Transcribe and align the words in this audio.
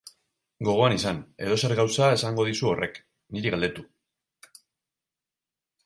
Gogoan 0.67 0.95
izan, 0.95 1.19
edozer 1.49 1.75
gauza 1.81 2.09
esango 2.15 2.47
dizu 2.49 2.73
horrek, 2.73 2.99
niri 3.39 3.55
galdetu. 3.71 3.89